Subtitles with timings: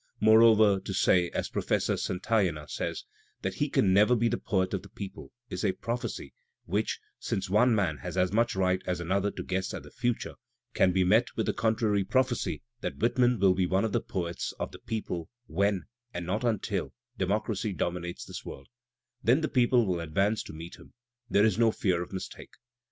[0.19, 3.03] More over, to say, as Professor Santayana says,
[3.43, 6.33] that "he can never be the poet of the people" is a prophecy,
[6.65, 10.33] which, since one man has as much right as another to guess at the future,
[10.73, 13.69] can be met with the contrary prophecy that Whitman will be Digitized by Google WHITMAN
[13.69, 15.83] 213 one of the poets of the people when,
[16.15, 18.69] and not until, democracy dominates this world;
[19.23, 20.95] then the people will "advance to meet him;
[21.29, 22.53] there is no fear of mistake."